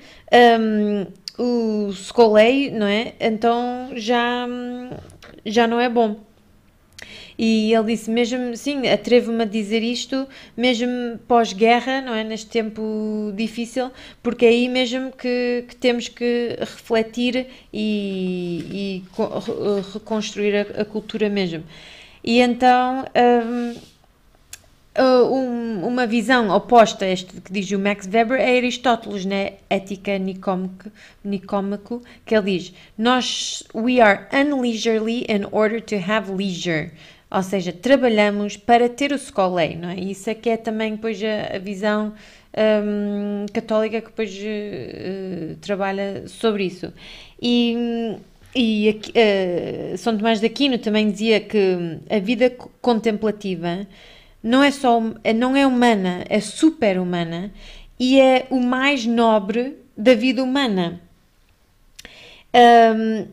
[0.60, 1.06] um,
[1.38, 3.14] o scolei, não é?
[3.20, 4.48] Então já,
[5.46, 6.20] já não é bom.
[7.38, 12.24] E ele disse mesmo, sim, atrevo-me a dizer isto, mesmo pós-guerra, não é?
[12.24, 13.90] Neste tempo difícil,
[14.22, 21.30] porque é aí mesmo que, que temos que refletir e, e reconstruir a, a, cultura
[21.30, 21.64] mesmo.
[22.24, 23.74] E então, um,
[24.97, 29.36] uh, um, uma visão oposta a este que diz o Max Weber é Aristóteles na
[29.36, 29.54] né?
[29.69, 30.17] Ética
[31.23, 36.91] Nicômaco, que ele diz: Nós, we are unleisurely in order to have leisure.
[37.30, 39.95] Ou seja, trabalhamos para ter o scolei, não é?
[39.95, 42.13] Isso é que é também depois a, a visão
[42.58, 46.91] um, católica que depois uh, trabalha sobre isso.
[47.41, 48.17] E,
[48.54, 51.77] e uh, São Tomás de Aquino também dizia que
[52.10, 52.49] a vida
[52.82, 53.88] contemplativa
[54.43, 54.99] não é só
[55.36, 57.51] não é humana, é super humana
[57.99, 61.01] e é o mais nobre da vida humana.
[62.54, 63.27] Um,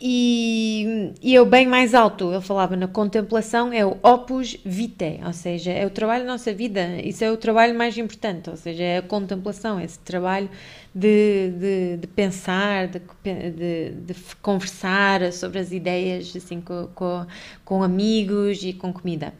[0.00, 5.32] e, e o bem mais alto, ele falava na contemplação, é o opus vitae, ou
[5.32, 8.82] seja, é o trabalho da nossa vida, isso é o trabalho mais importante, ou seja,
[8.82, 10.48] é a contemplação, esse trabalho
[10.94, 17.26] de, de, de pensar, de, de, de, conversar sobre as ideias assim com, com,
[17.64, 19.34] com amigos e com comida.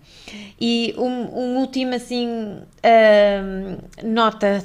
[0.61, 4.63] E um, um último assim uh, nota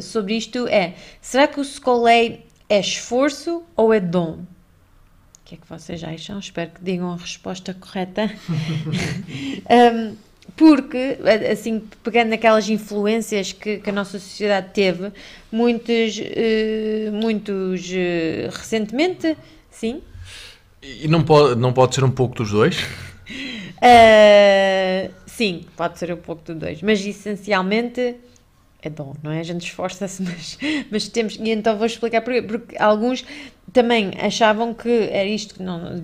[0.00, 4.38] sobre isto é, será que o Scolei é esforço ou é dom?
[5.54, 6.38] Que é que vocês acham?
[6.38, 8.28] Espero que digam a resposta correta.
[9.70, 10.16] um,
[10.56, 11.18] porque,
[11.50, 15.12] assim, pegando naquelas influências que, que a nossa sociedade teve,
[15.52, 19.36] muitos, uh, muitos uh, recentemente,
[19.70, 20.02] sim.
[20.82, 22.82] E não pode, não pode ser um pouco dos dois?
[23.78, 28.16] Uh, sim, pode ser um pouco dos dois, mas essencialmente
[28.88, 29.40] é dom, não é?
[29.40, 30.58] A gente esforça-se, mas,
[30.90, 31.36] mas temos.
[31.36, 32.42] E então vou explicar porquê.
[32.42, 33.24] Porque alguns
[33.72, 36.00] também achavam que era isto que não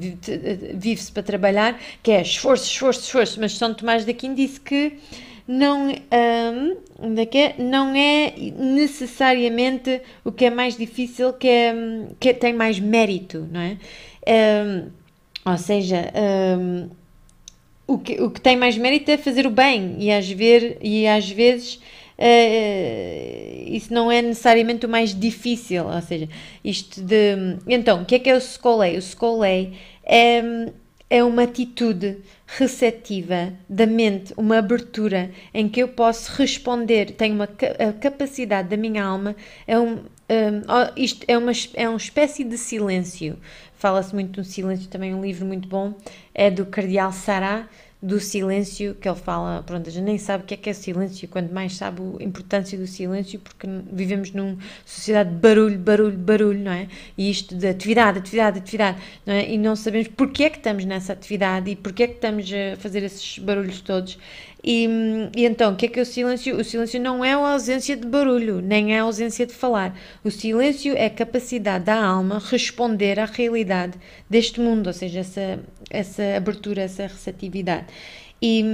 [0.75, 3.41] vive-se para trabalhar, que é esforço, esforço, esforço.
[3.41, 4.99] Mas São Tomás de Aquino disse que
[5.51, 11.75] não, um, é, não é necessariamente o que é mais difícil que, é,
[12.21, 13.77] que tem mais mérito, não é?
[14.27, 14.91] Um,
[15.45, 16.13] ou seja,
[17.85, 21.07] o, que, o que tem mais mérito é fazer o bem e às, ver, e
[21.07, 21.81] às vezes
[22.21, 26.29] uh, isso não é necessariamente o mais difícil, ou seja,
[26.63, 27.57] isto de...
[27.67, 28.97] Então, o que é que é o Scolei?
[28.97, 29.73] O Scolei
[30.05, 30.43] é,
[31.09, 37.45] é uma atitude receptiva da mente, uma abertura em que eu posso responder, tenho uma
[37.45, 40.03] a capacidade da minha alma, é um, um,
[40.97, 43.39] isto é uma, é uma espécie de silêncio.
[43.77, 45.95] Fala-se muito do silêncio, também um livro muito bom,
[46.35, 47.67] é do Cardeal Sará,
[48.03, 50.73] do silêncio que ele fala, pronto, a gente nem sabe o que é que é
[50.73, 56.17] silêncio, quanto mais sabe a importância do silêncio, porque vivemos numa sociedade de barulho, barulho,
[56.17, 56.89] barulho, não é?
[57.17, 59.51] E isto de atividade, atividade, atividade, não é?
[59.51, 62.77] E não sabemos porque é que estamos nessa atividade e porque é que estamos a
[62.77, 64.19] fazer esses barulhos todos.
[64.63, 64.87] E,
[65.35, 66.57] e, então, o que é que é o silêncio?
[66.57, 69.99] O silêncio não é a ausência de barulho, nem é a ausência de falar.
[70.23, 75.61] O silêncio é a capacidade da alma responder à realidade deste mundo, ou seja, essa,
[75.91, 77.87] essa abertura, essa receptividade.
[78.41, 78.65] E,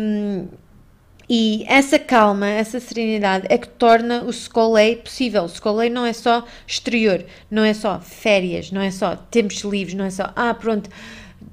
[1.29, 5.45] e essa calma, essa serenidade é que torna o Scolei possível.
[5.45, 9.95] O Scolei não é só exterior, não é só férias, não é só tempos livres,
[9.95, 10.89] não é só, ah, pronto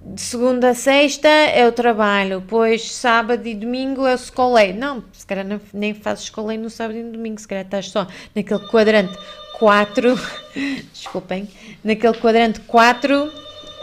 [0.05, 4.73] de segunda a sexta é o trabalho, pois sábado e domingo é o escolei.
[4.73, 7.89] Não, se calhar não, nem fazes escolei no sábado e no domingo, se calhar estás
[7.89, 9.17] só naquele quadrante
[9.59, 10.19] 4,
[10.93, 11.47] desculpem,
[11.83, 13.31] naquele quadrante 4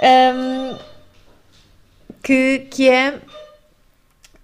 [0.02, 0.89] um,
[2.22, 3.20] que, que é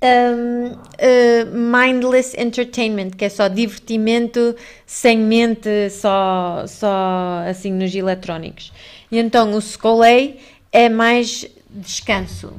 [0.03, 4.55] um, uh, mindless entertainment, que é só divertimento
[4.87, 8.73] sem mente, só, só assim nos eletrónicos.
[9.11, 10.41] E então o Scolei
[10.73, 12.53] é mais descanso.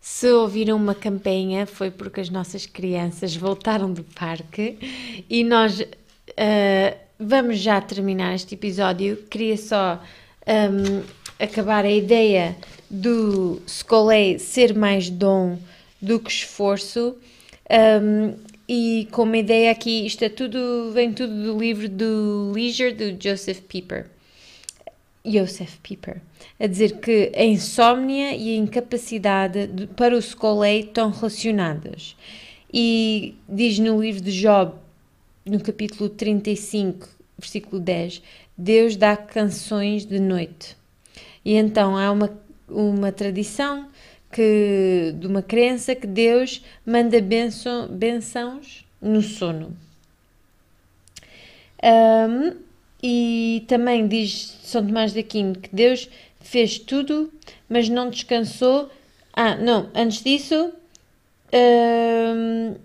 [0.00, 6.96] Se ouviram uma campainha foi porque as nossas crianças voltaram do parque e nós uh,
[7.24, 9.16] vamos já terminar este episódio.
[9.30, 10.02] Queria só
[10.46, 11.02] um,
[11.38, 12.56] acabar a ideia
[12.90, 15.58] do Scolei ser mais dom
[16.00, 17.16] do que esforço.
[18.02, 18.34] Um,
[18.68, 23.22] e com uma ideia aqui, isto é tudo, vem tudo do livro do Leisure do
[23.22, 24.06] Joseph Pieper.
[25.24, 26.20] Joseph Pieper,
[26.58, 32.16] a dizer que a insómnia e a incapacidade de, para o Scolei estão relacionadas.
[32.72, 34.72] E diz no livro de Job,
[35.44, 38.22] no capítulo 35, versículo 10,
[38.56, 40.76] Deus dá canções de noite.
[41.44, 42.30] E então há uma,
[42.68, 43.88] uma tradição
[44.30, 49.76] que, de uma crença que Deus manda benção, bençãos no sono.
[51.82, 52.56] Um,
[53.02, 56.08] e também diz São Tomás de Aquino que Deus
[56.40, 57.32] fez tudo,
[57.68, 58.88] mas não descansou.
[59.32, 60.72] Ah, não, antes disso.
[61.52, 62.76] Um,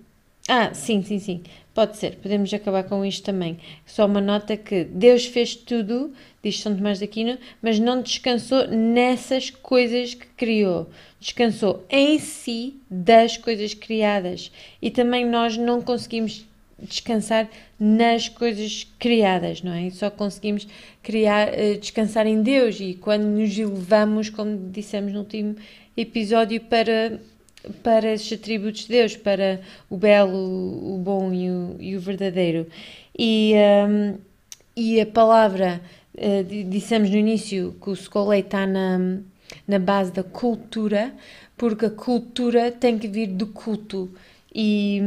[0.47, 1.43] ah, sim, sim, sim.
[1.77, 3.59] Pode ser, podemos acabar com isto também.
[3.85, 6.11] Só uma nota que Deus fez tudo,
[6.41, 10.89] diz São Tomás de Aquino, mas não descansou nessas coisas que criou.
[11.19, 14.51] Descansou em si das coisas criadas.
[14.81, 16.47] E também nós não conseguimos
[16.79, 17.47] descansar
[17.79, 19.91] nas coisas criadas, não é?
[19.91, 20.67] Só conseguimos
[21.03, 25.55] criar, eh, descansar em Deus e quando nos elevamos, como dissemos no último
[25.95, 27.19] episódio, para
[27.83, 32.67] para esses atributos de Deus, para o belo, o bom e o, e o verdadeiro.
[33.17, 33.53] E,
[33.89, 34.17] um,
[34.75, 35.81] e a palavra,
[36.15, 39.19] uh, dissemos no início que o Scolei está na,
[39.67, 41.13] na base da cultura,
[41.57, 44.09] porque a cultura tem que vir do culto.
[44.53, 45.01] E,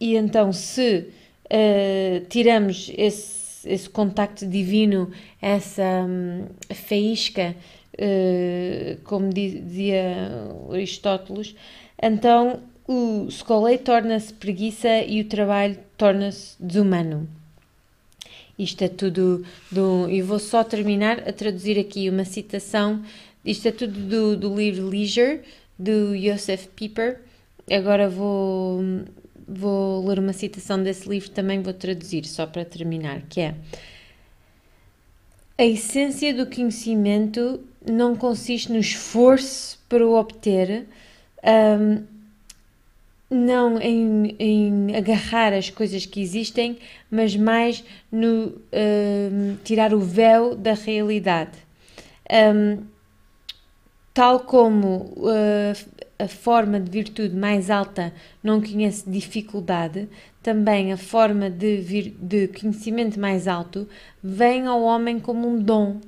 [0.00, 1.08] e então, se
[1.44, 5.10] uh, tiramos esse, esse contacto divino,
[5.40, 7.54] essa um, faísca
[9.04, 10.28] como dizia
[10.70, 11.54] Aristóteles,
[12.00, 17.28] então o Scolei torna-se preguiça e o trabalho torna-se desumano.
[18.58, 20.08] Isto é tudo do.
[20.08, 23.02] E vou só terminar a traduzir aqui uma citação.
[23.44, 25.42] Isto é tudo do, do livro Leisure,
[25.78, 27.20] do Joseph Pieper.
[27.70, 28.80] Agora vou,
[29.46, 33.54] vou ler uma citação desse livro também, vou traduzir, só para terminar, que é
[35.58, 40.86] a essência do conhecimento não consiste no esforço para o obter,
[41.80, 42.02] um,
[43.30, 46.78] não em, em, agarrar as coisas que existem,
[47.10, 51.58] mas mais no um, tirar o véu da realidade.
[52.30, 52.84] Um,
[54.12, 58.12] tal como uh, a forma de virtude mais alta
[58.42, 60.08] não conhece dificuldade,
[60.42, 63.88] também a forma de, vir, de conhecimento mais alto
[64.22, 66.00] vem ao homem como um dom,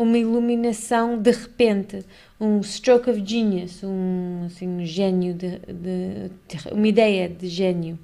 [0.00, 2.04] uma iluminação de repente,
[2.40, 6.30] um stroke of genius, um, assim, um gênio, de, de,
[6.72, 7.98] uma ideia de gênio.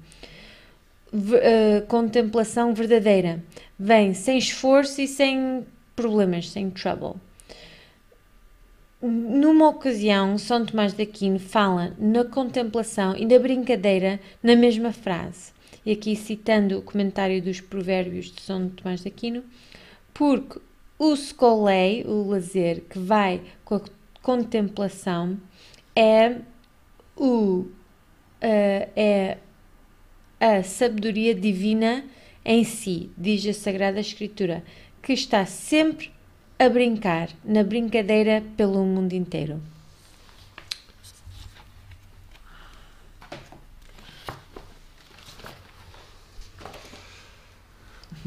[1.11, 3.43] Uh, contemplação verdadeira
[3.79, 7.15] vem sem esforço e sem problemas, sem trouble.
[9.01, 15.51] Numa ocasião, São Tomás de Aquino fala na contemplação e na brincadeira na mesma frase.
[15.85, 19.43] E aqui citando o comentário dos Provérbios de São Tomás de Aquino,
[20.13, 20.59] porque
[20.97, 23.81] o scolei, o lazer que vai com a
[24.21, 25.39] contemplação,
[25.95, 26.37] é
[27.15, 27.65] o
[28.41, 29.37] uh, é
[30.39, 32.05] a sabedoria divina
[32.45, 34.63] em si, diz a Sagrada Escritura,
[35.01, 36.11] que está sempre
[36.59, 39.61] a brincar, na brincadeira pelo mundo inteiro.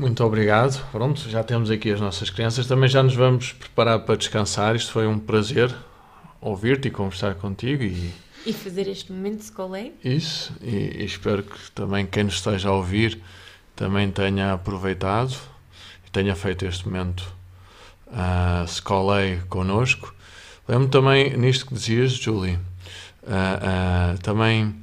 [0.00, 0.82] Muito obrigado.
[0.90, 2.66] Pronto, já temos aqui as nossas crianças.
[2.66, 4.74] Também já nos vamos preparar para descansar.
[4.74, 5.70] Isto foi um prazer
[6.40, 8.10] ouvir-te e conversar contigo e,
[8.46, 9.94] e fazer este momento de escolei.
[10.02, 13.20] Isso, e, e, espero que também quem nos esteja a ouvir
[13.76, 15.36] também tenha aproveitado
[16.06, 17.30] e tenha feito este momento
[18.06, 20.14] uh, Scolei connosco.
[20.66, 24.74] Lembro também nisto que dizias, Julie, uh, uh, também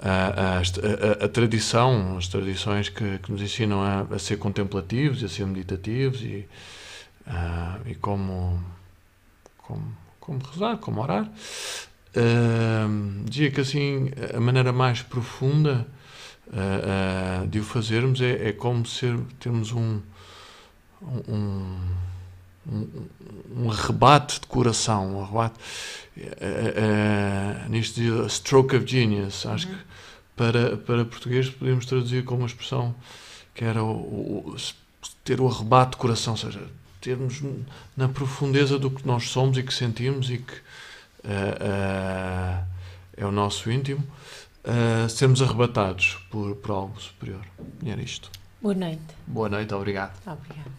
[0.00, 5.24] a, a, a, tradição, as tradições que, que nos ensinam a, a, ser contemplativos e
[5.24, 6.46] a ser meditativos e,
[7.86, 8.62] e como,
[9.58, 11.28] como, como rezar, como orar.
[13.24, 15.86] dizia que assim a maneira mais profunda
[17.48, 20.00] de o fazermos é, é como ser, termos um,
[21.28, 21.76] um
[22.70, 23.08] um,
[23.56, 25.58] um rebate de coração, um rebate
[26.16, 29.46] uh, uh, nisto de stroke of genius.
[29.46, 29.74] Acho uhum.
[29.74, 29.80] que
[30.38, 32.94] para, para português podemos traduzir como uma expressão
[33.52, 34.56] que era o, o,
[35.24, 36.62] ter o arrebate de coração, ou seja,
[37.00, 37.42] termos
[37.96, 42.64] na profundeza do que nós somos e que sentimos e que uh,
[43.16, 44.04] é o nosso íntimo,
[45.08, 47.44] sermos arrebatados por, por algo superior.
[47.82, 48.30] E era isto.
[48.62, 49.02] Boa noite.
[49.26, 50.12] Boa noite, obrigado.
[50.24, 50.70] Obrigado.